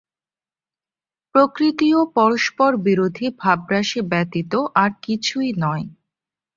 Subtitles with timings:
[1.35, 5.85] প্রকৃতিও পরস্পর-বিরোধী ভাবরাশি ব্যতীত আর কিছুই নয়।